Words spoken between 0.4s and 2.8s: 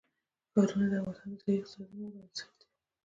ښارونه د افغانستان د ځایي اقتصادونو بنسټ دی.